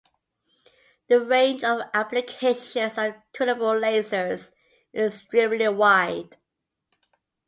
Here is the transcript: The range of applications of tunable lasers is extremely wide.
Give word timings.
The 1.09 1.21
range 1.23 1.63
of 1.63 1.81
applications 1.93 2.97
of 2.97 3.13
tunable 3.33 3.67
lasers 3.73 4.49
is 4.91 5.13
extremely 5.19 5.67
wide. 5.67 6.37